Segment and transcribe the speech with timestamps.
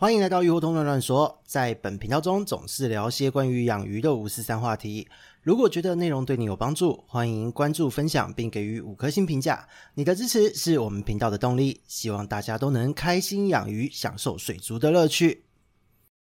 [0.00, 5.06] 欢迎来到鱼活通乱乱说，在本频道中总是聊些关于养鱼的五四三话题。
[5.42, 9.68] 如果觉得内容对你有帮助，欢迎关注、分享并给予五颗星评价。
[9.96, 11.82] 你的支持是我们频道的动力。
[11.86, 15.44] 希望大家都能开心养鱼，享受水族的乐趣。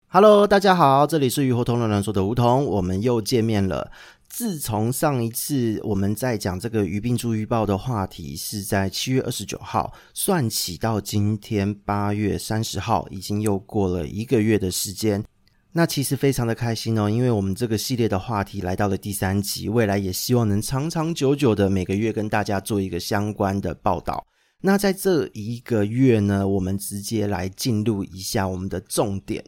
[0.08, 3.92] Hello，大家好，这里是鱼活通乱乱说的梧桐，我们又见面了。
[4.38, 15.24] 自从上一次我们在讲这个鱼病注意报的话题是在七月二十九号，算起到今天八月三十号，已经又过了一个月的时间。
[15.72, 24.24] 那其实非常的开心哦，因为我们这个系列的话题来到了第三集，未来也希望能长长久久的每个月跟大家做一个相关的报道。
[24.62, 29.44] 那在这一个月呢，我们直接来进入一下我们的重点。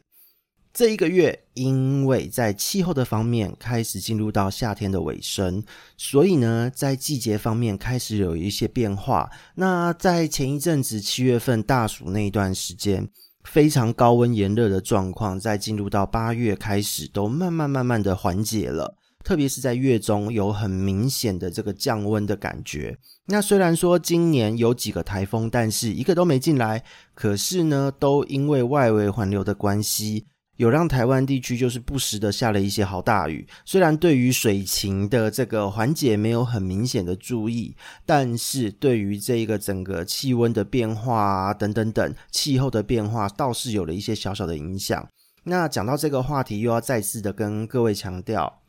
[0.80, 5.62] 这一个月，因为在气候的方面开始进入到夏天的尾声，
[5.98, 9.30] 所以呢，在季节方面开始有一些变化。
[9.56, 13.06] 那在前一阵子七月份大暑那一段时间，
[13.44, 18.96] 非常高温炎热的状况，在进入到八月开始，都慢慢慢慢的缓解了。
[19.22, 22.98] 特别是在月中有很明显的这个降温的感觉。
[23.26, 26.82] 那虽然说今年有几个台风，但是一个都没进来，
[27.14, 30.26] 可是呢，都因为外围环流的关系。
[30.60, 37.74] 有让台湾地区就是不时的下了一些好大雨，虽然对于水情的这个缓解没有很明显的注意，
[38.06, 45.08] 但是对于这个整个气温的变化啊等等等气候的变化倒是有了一些小小的影响。
[45.46, 48.60] 那讲到这个话题，又要再次的跟各位强调，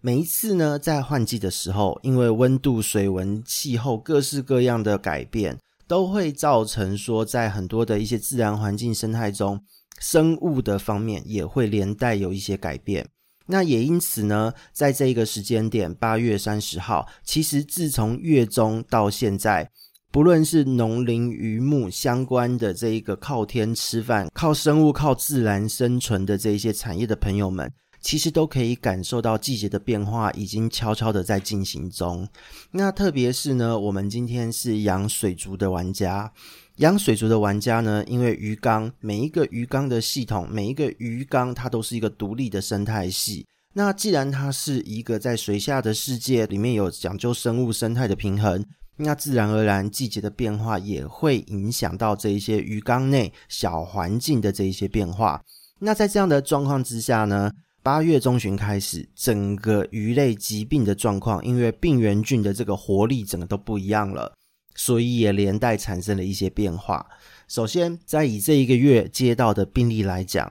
[0.00, 9.62] 每一次呢在换季的时候，因为温度、水温、气候各式各样的改变，都会造成说在很多的一些自然环境生态中。
[10.00, 13.06] 生物的方面也会连带有一些改变，
[13.46, 19.70] 那也因此呢，在这一个时间点，八月三十号，其实自从月中到现在，
[20.10, 27.72] 不论是农林渔牧相关的这一个靠天吃饭、靠生物、靠自然生存的这一些产业的朋友们，
[28.04, 32.28] 其实都可以感受到季节的变化已经悄悄的在进行中。
[32.70, 36.30] 那特别是呢，我们今天是养水族的玩家。
[36.76, 43.46] 养水族的玩家呢，因为鱼缸每一个鱼缸的系统，每一个鱼缸它都是一个独立的生态系。
[43.72, 48.62] 那既然它是一个在水下的世界里面有讲究生物生态的平衡，
[48.96, 55.42] 那自然而然季节的变化也会影响到这一些鱼缸内小环境的这一些变化。
[55.80, 57.50] 那在这样的状况之下呢，
[57.84, 64.32] 八月中旬开始，整个鱼类疾病的状况，因为病原菌的这个活力整个都不一样了。
[64.74, 67.06] 所以也连带产生了一些变化。
[67.46, 70.50] 首先，在以这一个月接到的病例来讲，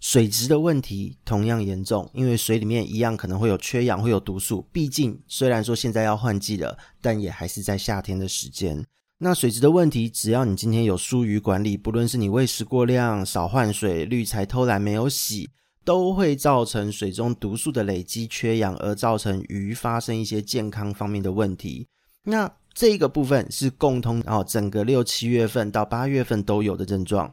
[0.00, 4.66] 水质的问题同样严重，因为水里面一样可能会有缺氧，会有毒素。
[4.72, 8.82] 毕竟虽然说现在要换季了，但也还是在夏天的时间。
[9.18, 15.50] 那水质的问题，只要你今天有疏于管理，不论是你喂食过量、少换水、滤材偷懒没有洗，
[15.90, 21.84] 都会造成水中毒素的累积、缺氧，而造成鱼发生一些健康方面的问题。
[22.22, 27.28] 那这个部分是共通哦，整个六七月份到八月份都有的症状。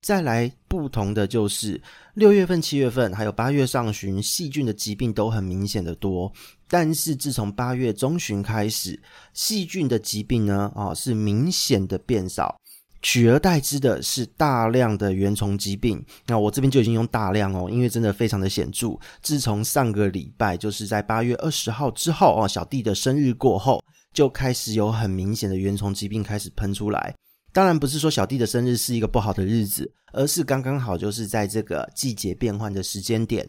[0.00, 1.80] 再来不同的就是
[2.14, 6.32] 六月份、七月份还有八月上旬，细菌的疾病都很明显的多。
[6.66, 9.00] 但是自从八月中旬开始，
[9.32, 12.56] 细菌的疾病呢，啊、哦、是明显的变少，
[13.02, 16.02] 取而代之的是大量的原虫疾病。
[16.26, 18.98] 那我这边就已经用大量哦，因为真的非常的显著。
[19.20, 23.82] 自从上个礼拜，就是在八月二十号之后哦，小弟的生日过后。
[24.12, 27.14] 就开始有很明显的原虫疾病开始喷出来，
[27.50, 33.48] 当然不是说小弟的生日是一个不好的日子，而是刚刚好就是在这个季节变换的时间点，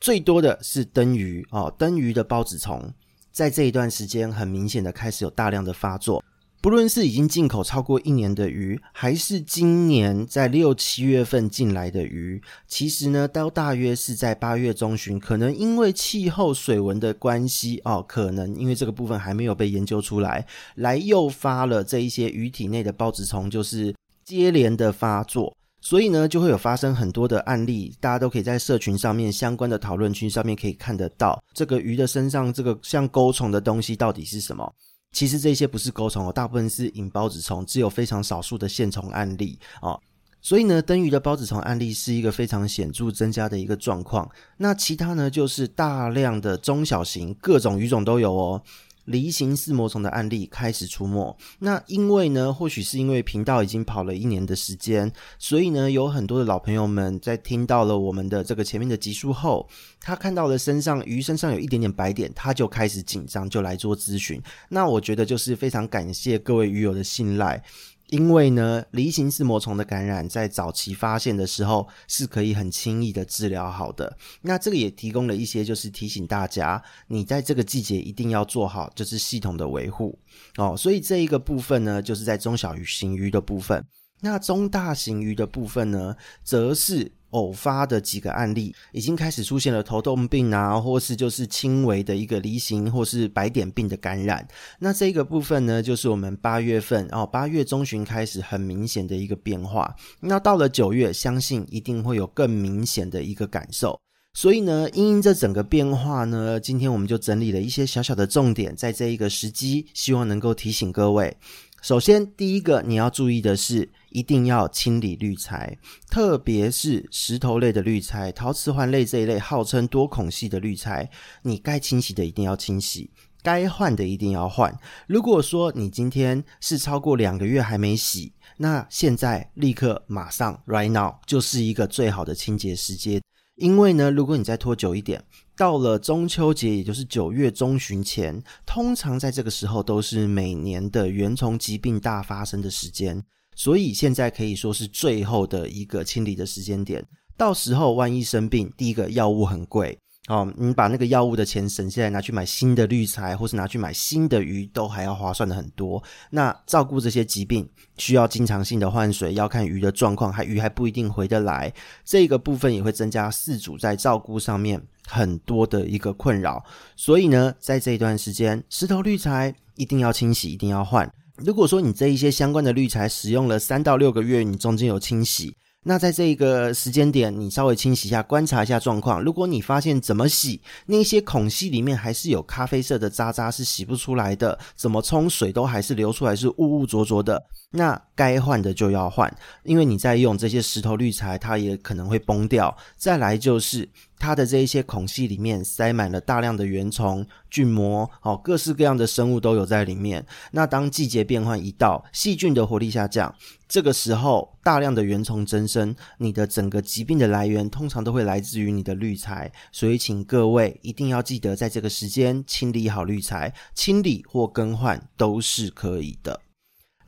[0.00, 2.92] 最多的是灯鱼哦，灯鱼的孢子虫
[3.30, 6.24] 在这一段时间很明显的开始有大量的发作。
[6.60, 34.74] 不论是已经进口超过一年的鱼，还是今年在六七月份进来的鱼，其实呢，都大约是在八月中旬，可能因为气候水文的关系哦，可能因为这个部分还没有被研究出来，来诱发了这一些鱼体内的孢子虫就是接连的发作，所以呢，就会有发生很多的案例，大家都可以在社群上面相关的讨论区上面可以看得到，这个鱼的身上这个像钩虫的东西到底是什么？
[35.12, 40.00] 其实这些不是钩虫哦，大部分是引孢子虫，只有非常少数的线虫案例哦。
[40.40, 44.30] 所以呢，灯鱼的孢子虫案例是一个非常显著增加的一个状况。
[44.58, 48.62] 那其他呢，就是大量的中小型各种鱼种都有哦。
[49.08, 59.66] 梨形似魔虫的案例开始出没，那因为呢，或许是因为频道已经跑了一年的时间，所以呢，有很多的老朋友们在听到了我们的这个前面的集数后，
[59.98, 64.38] 他看到了身上鱼身上有一点点白点，他就开始紧张，就来做咨询。
[64.68, 67.62] 那我觉得就是非常感谢各位鱼友的信赖。
[68.08, 74.16] 因为呢，梨形似膜虫的感染在早期发现的时候是可以很轻易的治疗好的。
[74.42, 80.18] 那这个也提供了一些，就是提醒大家，你在这个季节一定要做好就是系统的维护
[80.56, 80.76] 哦。
[80.76, 83.84] 所以这一个部分呢，就是在中小型鱼的部分。
[84.20, 87.12] 那中大型鱼的部分呢，则是。
[87.30, 94.46] 偶发的几个案例，已经开始出现了头痛病啊，或是就是轻微的一个梨形或是白点病的感染。
[94.78, 99.94] 那这个部分呢，就是我们八月份哦，八月中旬开始很明显的一个变化。
[100.20, 103.98] 那到了九月，相信一定会有更明显的一个感受。
[104.34, 111.36] 所以呢，因应这整个变化呢，今天我们就整理了一些小小的重点，在这一个时机，希望能够提醒各位。
[111.80, 115.78] 首先，第一个你要注意的是，一定要清理滤材，
[116.10, 121.08] 特别是石头类的滤材、陶瓷环类这一类号称多孔系的滤材，
[121.42, 123.10] 你该清洗的一定要清洗，
[123.42, 124.76] 该换的一定要换。
[125.06, 133.22] 如果说你今天是超过两个月还没洗，那现在立刻马上 right now 就是一个最好的清洁时间。
[133.58, 135.22] 因为呢，如果你再拖久一点，
[135.56, 143.22] 到了中秋节，也就是九月中旬前，通常在这个时候都是每年的原虫疾病大发生的时间，
[143.56, 147.04] 所以现在可以说是最后的一个清理的时间点。
[147.36, 149.98] 到时候万一生病，第一个药物很贵。
[150.28, 156.02] 哦，你把那个药物的钱省下来，拿去买新的滤材，或是拿去买新的鱼，都还要划算的很多。
[156.30, 157.66] 那照顾这些疾病，
[157.96, 161.72] 需要经常性的换水，要看鱼的状况，还鱼还不一定回得来。
[162.04, 166.62] 这个部分也会增加饲主在照顾上面很多的一个困扰。
[166.94, 171.10] 所以呢，在这一段时间，石头滤材一定要清洗，一定要换。
[171.36, 175.56] 如果说你这一些相关的滤材使用了三到六个月，你中间有清洗。
[175.88, 179.22] 那在这一个时间点，你稍微清洗一下，观察一下状况。
[179.22, 192.76] 如果你发现怎么洗，那些孔隙里面还是有咖啡色的渣渣是洗不出来的，怎么冲水都还是流出来是污污浊浊的，那该换的就要换，因为你在用这些石头滤材，它也可能会崩掉。
[192.98, 193.88] 再来就是。
[194.18, 200.24] 它的这一些孔隙里面塞满了大量的原虫、菌膜，哦，各式各样的生物都有在里面。
[200.52, 203.34] 那当季节变换一到，细菌的活力下降，
[203.68, 209.50] 这个时候大量的原虫增生，你的整个疾病的来源通常都会来自于你的滤材。
[209.70, 216.40] 所以，请各位一定要记得在这个时间清理好滤材，清理或更换都是可以的。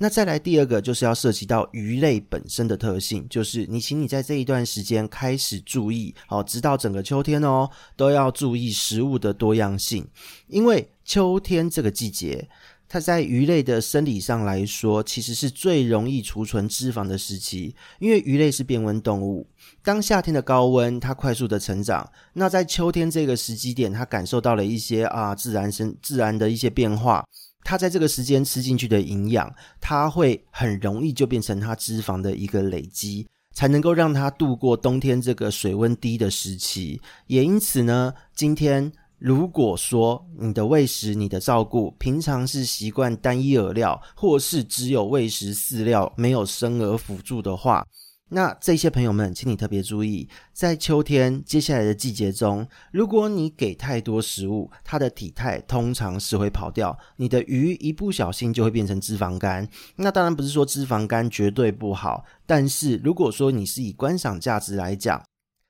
[0.02, 10.08] 那再来第二个，就是要涉及到鱼类本身的特性，就是你请你在这一段时间开始注意，好，直到整个秋天哦，都要注意食物的多样性，
[10.46, 12.48] 因为秋天这个季节，
[12.88, 19.46] 它在鱼类的生理上来说，其实是最容易储存脂肪的时期，因为鱼类是变温动物，
[19.82, 27.22] 当夏天的高温它快速的成长，那在秋天这个时机点，它感受到了一些啊自然生自然的一些变化。
[27.62, 37.00] 它在这个时间吃进去的营养，它会很容易就变成它脂肪的一个累积，才能够让它度过冬天这个水温低的时期。
[37.26, 47.86] 也因此呢，今天如果说你的喂食、你的照顾，平常是习惯单一饵料，或是只有喂食饲料，没有生饵辅助的话。
[48.32, 59.68] 那这些朋友们，请你特别注意，在秋天接下来的季节中，如果你给太多食物，它的体态通常是会跑掉，你的鱼一不小心就会变成脂肪肝。
[59.96, 65.20] 那当然不是说脂肪肝绝对不好，但是如果说你是以观赏价值来讲，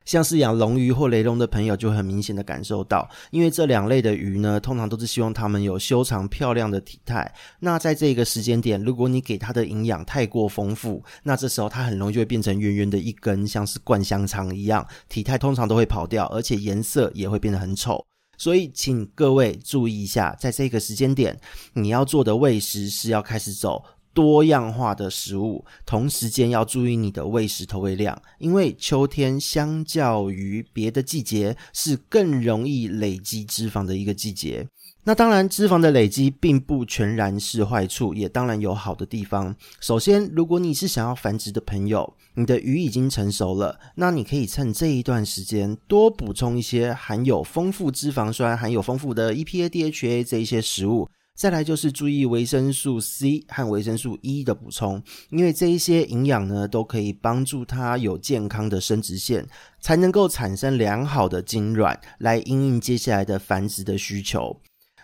[0.05, 7.33] 像是养龙鱼或雷龙的朋友就很明显的感受到，因为这两类的鱼呢，通常都是希望它们有修长漂亮的体态。
[7.61, 18.05] 那在这个时间点，如果你给它的营养太过丰富，那这时候它很容易就会变成圆圆的一根，像是灌香肠一样，体态通常都会跑掉，而且颜色也会变得很丑。
[18.37, 21.39] 所以，请各位注意一下，在这个时间点，
[21.75, 23.85] 你要做的喂食是要开始走。
[24.13, 34.67] 多样化的食物，同时间要注意你的喂食投喂量，因为秋天相较于别的季节是更容易累积脂肪的一个季节。
[35.05, 39.57] 那当然，脂肪的累积并不全然是坏处，也当然有好的地方。
[39.81, 51.09] 首先，如果你是想要繁殖的朋友，你的鱼已经成熟了，那你可以趁这一段时间多补充一些含有丰富脂肪酸、含有丰富的 EPA、DHA 这一些食物。
[51.41, 59.49] 再来就是注意维生素 C 和维生素 E 的补充，因为这一些营养呢，都可以帮助它有健康的生殖腺，
[59.81, 64.55] 才能够产生良好的精卵，来因应接下来的繁殖的需求。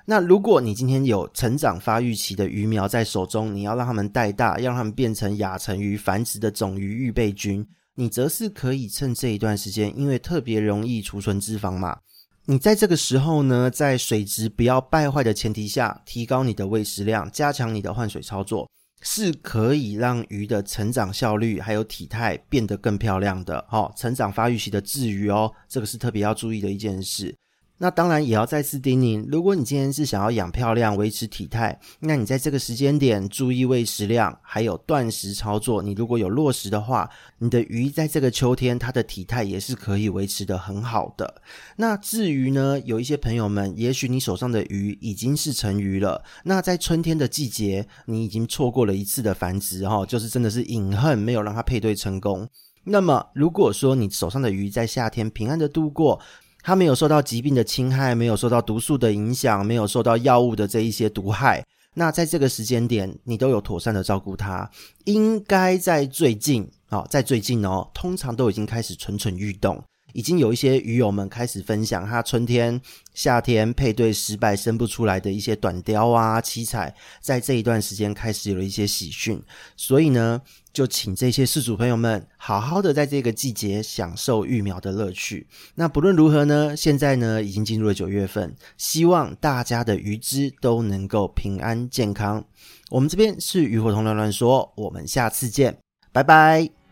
[0.04, 12.00] 那如果你今天有成长发育期的鱼苗在手中，你要让它们带大，让它们变成亚成鱼繁殖的种鱼预备军，你则是可以趁这一段时间，因为特别容易储存脂肪嘛。
[12.48, 18.68] 你在这个时候呢，在水质不要败坏的前提下，提高你的喂食量，加强你的换水操作。
[19.02, 23.58] 是可以让鱼的成长效率还有体态变得更漂亮的。
[23.70, 27.34] 哦，成长发育期的稚鱼哦，这个是特别要注意的一件事。
[27.78, 35.82] 那当然也要再次叮咛，如果你今天是想要养漂亮、维持体态，那你在这个时间点注意喂食量，还有断食操作。
[35.82, 41.42] 你如果有落实的话，你的鱼在这个秋天它的体态也是可以维持得很好的。
[41.76, 52.48] 那至于呢，有一些朋友们，也许你手上的鱼已经是成鱼了，那在春天的季节，你已经错过了一次的繁殖，哈，就是真的是饮恨没有让它配对成功。
[52.84, 56.20] 那么如果说你手上的鱼在夏天平安的度过，
[56.66, 61.64] 他没有受到疾病的侵害，没有受到毒素的影响，没有受到药物的这一些毒害。
[61.94, 64.68] 那在这个时间点，你都有妥善的照顾他，
[65.04, 69.80] 应该在最近，哦，在最近哦，通常都已经开始蠢蠢欲动。
[70.12, 72.80] 已经有一些鱼友们开始分享他春天、
[73.14, 79.42] 夏天配对失败生不出来的一些短鯛啊、七彩，在这一段时间开始有了一些喜讯，
[79.76, 80.40] 所以呢，
[80.72, 85.46] 就请这些饲主朋友们好好的在这个季节享受育苗的乐趣。
[85.74, 92.44] 那不论如何呢，现在呢已经进入了九月份，希望大家的鱼只都能够平安健康。
[92.90, 95.76] 我们这边是鱼火同乱乱说，我们下次见，
[96.12, 96.85] 拜拜。